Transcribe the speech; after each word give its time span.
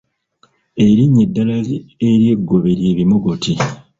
Erinnya 0.85 1.21
eddala 1.25 1.53
ery’eggobe 2.07 2.71
lye 2.79 2.91
bimogoti. 2.97 3.53